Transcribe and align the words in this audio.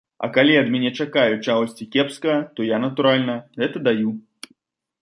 А 0.27 0.27
калі 0.35 0.53
ад 0.61 0.71
мяне 0.75 0.91
чакаюць 1.03 1.41
чагосьці 1.47 1.87
кепскага, 1.97 2.39
то 2.57 2.69
я, 2.75 2.81
натуральна, 2.87 3.39
гэта 3.63 3.77
даю. 3.91 4.11